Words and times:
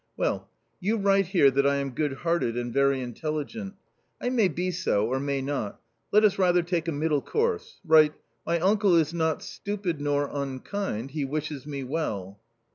"Well, 0.17 0.49
you 0.79 0.97
write 0.97 1.27
here, 1.27 1.51
that 1.51 1.67
I 1.67 1.75
am 1.75 1.91
good 1.91 2.13
hearted 2.13 2.57
and 2.57 2.73
very 2.73 3.01
intelligent— 3.01 3.75
I 4.19 4.29
may 4.29 4.47
be 4.47 4.71
so, 4.71 5.05
or 5.05 5.19
may 5.19 5.43
not; 5.43 5.79
let 6.11 6.23
us 6.23 6.39
rather 6.39 6.63
take 6.63 6.87
a 6.87 6.91
middle 6.91 7.21
course, 7.21 7.79
write: 7.85 8.13
My 8.43 8.59
uncle 8.59 8.95
is 8.95 9.13
not 9.13 9.43
stupid 9.43 10.01
nor 10.01 10.27
unkind, 10.33 11.11
he 11.11 11.23
wishes 11.23 11.67
me 11.67 11.83
well." 11.83 12.39